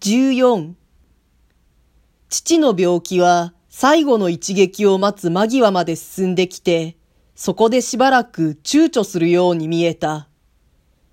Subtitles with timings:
[0.00, 0.76] 14
[2.30, 6.96] 父の病気は最後の一撃を待つ間際まで進んできて、
[7.34, 10.28] そこでしばらく躊躇するように見えた。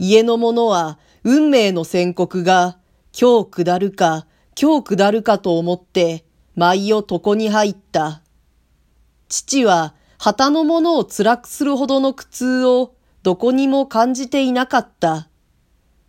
[0.00, 2.76] 家の者は運命の宣告が
[3.16, 4.26] 今日下るか
[4.60, 6.24] 今日下るかと思って
[6.56, 8.22] 舞を床に入った。
[9.28, 15.28] 父は旗のものを辛くするほどの苦痛をどこにも感じていなかった。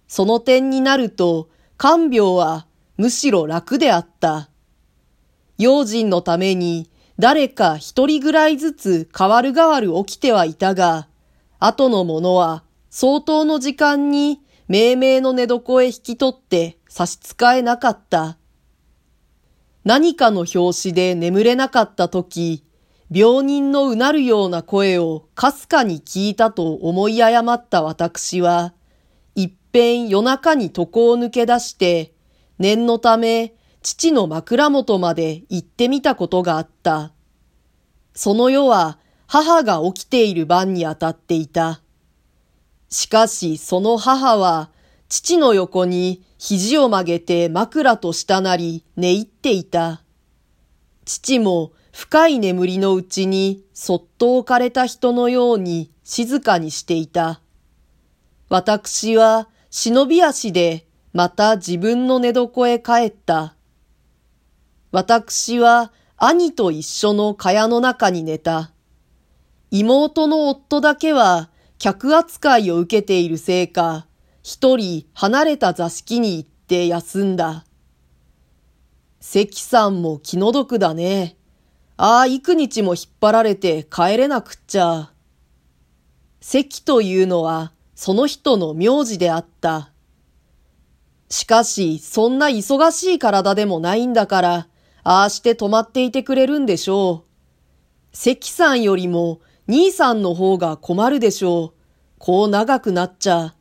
[0.08, 1.50] その点になると、
[1.84, 2.66] 看病は
[2.96, 4.50] むしろ楽であった。
[5.58, 6.90] 用心のために
[7.20, 11.10] 誰か一人ぐらいずつ変わる変わる起きてはいたが、
[11.60, 14.40] 後の者は相当の時間に
[14.70, 18.38] 命名の寝床へ引き取って差し支えなかった。
[19.84, 22.64] 何かの拍子で眠れなかった時、
[23.12, 28.74] 病人のうなるような声をかすかに聞いたと思い誤った私は、
[29.74, 30.88] 一遍夜中に床を
[31.18, 32.14] 抜け出して、
[32.60, 37.12] 念のため父の枕元まで行ってみたことがあった。
[38.14, 41.82] その夜は母が起きている晩にあたっていた。
[42.90, 44.70] しかしその母は
[45.10, 50.04] 父の横に肘を曲げて枕と下なり寝入っていた。
[51.04, 57.42] 父も深い眠りのうちにそっと置かれた人のように静かにしていた。
[58.50, 63.56] 私は忍び足でまた自分の寝床へ帰った。
[64.92, 68.72] 私は兄と一緒の蚊帳の中に寝た。
[69.72, 74.06] 妹の夫だけは客扱いを受けているせいか、
[74.44, 77.66] 一人離れた座敷に行って休んだ。
[79.22, 81.36] 関さんも気の毒だね。
[81.98, 85.12] ああ、幾日も引っ張られて帰れなくっちゃ。
[86.42, 89.92] 関というのはその人の名字であった。
[91.30, 94.68] しかし、そんな忙しい体でもないんだから、
[95.04, 97.34] ああして止まっていてくれるんでしょう。
[98.16, 101.80] 関さんよりも兄さんの方が困るでしょう。
[102.20, 103.56] こう長くなっちゃ。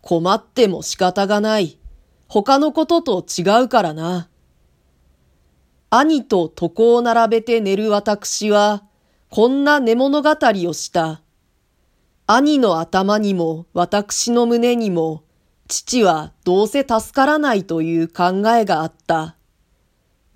[0.00, 1.78] 困っても仕方がない。
[2.26, 4.28] 他のことと違うからな。
[5.90, 8.84] 兄と床を並べて寝る私は、
[9.28, 11.22] こんな寝物語をした。
[12.32, 15.24] 兄の頭にも私の胸にも、
[15.66, 19.34] 父はどうせ助からないという考えがあった。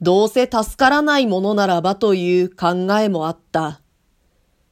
[0.00, 3.80] どうせ助からないものならばという考えもあった。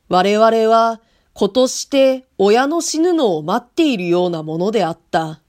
[0.09, 1.01] 我々は
[1.33, 5.43] 今年で親の死ぬのを待っているようなものであった。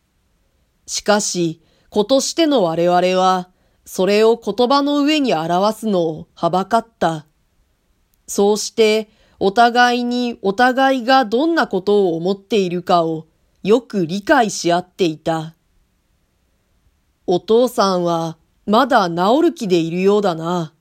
[0.85, 3.49] しかし、今年での我々は
[3.83, 7.25] それを言葉の上に表すのをはばかった。
[8.27, 9.09] そうして、
[9.45, 13.27] お互いにお互いがどんなことを思っているかを
[13.61, 15.53] よく理解し合っていた。
[17.27, 20.73] お父さんはまだ治る気でいるようだな。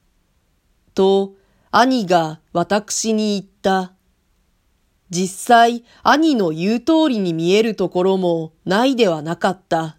[0.95, 1.35] と、
[1.73, 3.95] 兄が私に言った。
[5.11, 9.99] 実際、兄の言う通りに見えるところもないではなかった。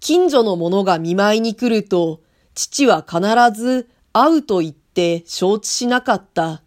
[0.00, 2.20] 近所の者が見舞いに来ると、
[2.54, 3.18] 父は必
[3.58, 6.60] ず会うと言って承知しなかった。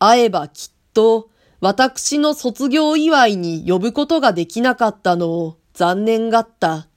[0.00, 1.28] 会えばきっと
[1.60, 6.88] 私の卒業祝いに呼ぶことができなかったのを残念がった。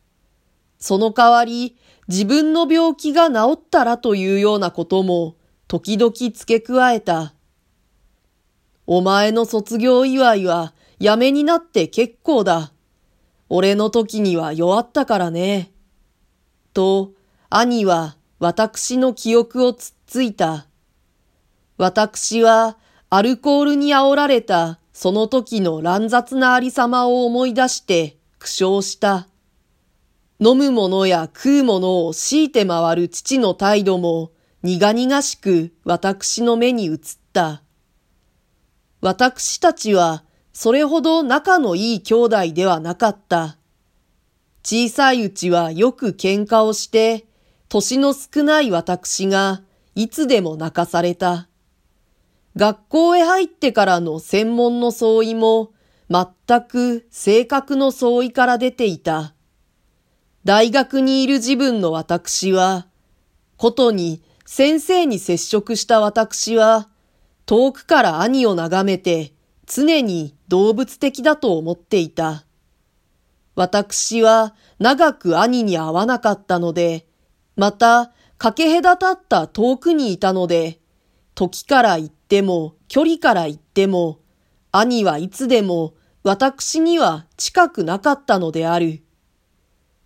[0.80, 1.78] その代わり
[2.08, 5.36] 自分の病気が治ったらというようなことも
[5.68, 7.34] 時々付け加えた。
[8.88, 12.72] お前の卒業祝いはやめになって結構だ。
[13.50, 15.74] 俺の時には弱ったからね。
[16.74, 17.12] と、
[17.50, 20.68] 兄は私の記憶をつっついた。
[21.78, 22.78] 私は
[23.16, 29.28] アルコールに煽られたその時の乱雑なありさまを思い出して苦笑した。
[30.40, 34.32] 飲むものや食うものを強いて回る父の態度も
[34.64, 36.98] 苦々しく私の目に映っ
[37.34, 37.62] た。
[39.00, 43.58] 私たちはそれほど仲のいい兄弟ではなかった。
[44.64, 47.28] 小さいうちはよく喧嘩をして、
[47.70, 49.62] 年の少ない私が
[49.94, 51.48] いつでも泣かされた。
[52.56, 55.72] 学校へ入ってからの専門の相違も
[56.10, 59.34] 全く性格の相違から出ていた。
[60.44, 62.88] 大学にいる自分の私は、
[63.58, 66.90] ことに先生に接触した私は、
[67.46, 69.34] 遠くから兄を眺めて
[69.66, 72.46] 常に動物的だと思っていた。
[73.56, 77.08] 私は長く兄に会わなかったので、
[77.56, 80.83] また、かけ隔たった遠くにいたので、
[81.36, 84.20] 時から言っても、距離から言っても、
[84.72, 85.94] 兄はいつでも
[86.24, 89.04] 私には近くなかったのである。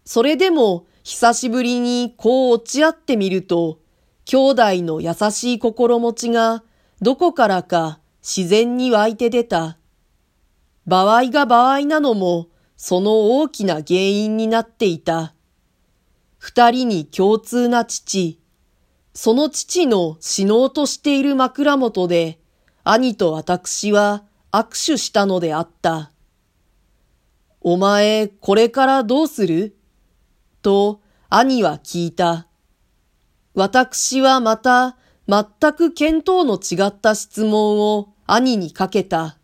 [0.06, 3.80] それでも久しぶりにこう落ち合ってみると、
[4.26, 6.64] 兄弟の優しい心持ちが
[7.02, 9.78] どこからか自然に湧いて出た。
[10.86, 12.48] 場合が場合なのも
[12.78, 15.34] その大きな原因になっていた。
[16.38, 18.40] 二人に共通な父、
[19.20, 22.40] その父の死のうとしている枕元で、
[22.84, 26.12] 兄と私は握手したのであった。
[27.62, 29.76] お前、これからどうする？
[30.62, 32.46] と、兄は聞いた。
[33.56, 34.98] 私はまた、
[35.28, 39.40] 全く見当の違った質問を兄にかけた。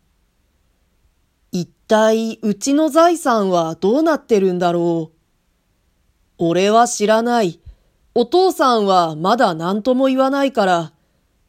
[1.50, 5.16] 一体、うちの財産はどうなってるんだろう？
[6.38, 7.58] 俺は知らない。
[8.16, 10.92] お父さんはまだ何とも言わないから。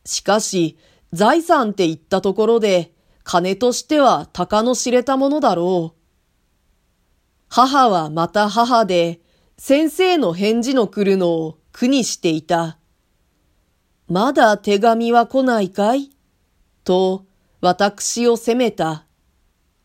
[0.04, 0.78] しかし、
[1.14, 2.92] 財産って言ったところで、
[3.24, 6.00] 金としては鷹の知れたものだろう。
[7.50, 9.22] 母はまた母で、
[9.58, 12.80] 先生の返事の来るのを苦にしていた。
[14.08, 16.10] まだ手紙は来ないかい？
[16.84, 17.26] と、
[17.62, 19.05] 私を責めた。